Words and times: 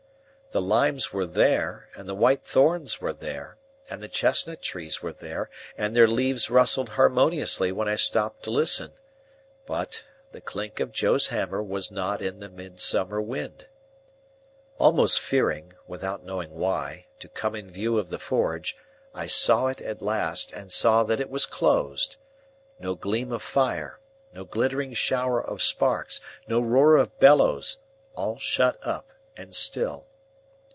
The 0.53 0.61
limes 0.61 1.13
were 1.13 1.25
there, 1.25 1.87
and 1.95 2.09
the 2.09 2.13
white 2.13 2.43
thorns 2.43 2.99
were 2.99 3.13
there, 3.13 3.55
and 3.89 4.03
the 4.03 4.09
chestnut 4.09 4.61
trees 4.61 5.01
were 5.01 5.13
there, 5.13 5.49
and 5.77 5.95
their 5.95 6.09
leaves 6.09 6.49
rustled 6.49 6.89
harmoniously 6.89 7.71
when 7.71 7.87
I 7.87 7.95
stopped 7.95 8.43
to 8.43 8.51
listen; 8.51 8.91
but, 9.65 10.03
the 10.33 10.41
clink 10.41 10.81
of 10.81 10.91
Joe's 10.91 11.27
hammer 11.27 11.63
was 11.63 11.89
not 11.89 12.21
in 12.21 12.41
the 12.41 12.49
midsummer 12.49 13.21
wind. 13.21 13.69
Almost 14.77 15.21
fearing, 15.21 15.71
without 15.87 16.25
knowing 16.25 16.49
why, 16.53 17.07
to 17.19 17.29
come 17.29 17.55
in 17.55 17.71
view 17.71 17.97
of 17.97 18.09
the 18.09 18.19
forge, 18.19 18.75
I 19.13 19.27
saw 19.27 19.67
it 19.67 19.79
at 19.81 20.01
last, 20.01 20.51
and 20.51 20.69
saw 20.69 21.03
that 21.05 21.21
it 21.21 21.29
was 21.29 21.45
closed. 21.45 22.17
No 22.77 22.93
gleam 22.95 23.31
of 23.31 23.41
fire, 23.41 24.01
no 24.33 24.43
glittering 24.43 24.93
shower 24.95 25.41
of 25.41 25.63
sparks, 25.63 26.19
no 26.45 26.59
roar 26.59 26.97
of 26.97 27.17
bellows; 27.21 27.77
all 28.15 28.37
shut 28.37 28.77
up, 28.85 29.13
and 29.37 29.55
still. 29.55 30.07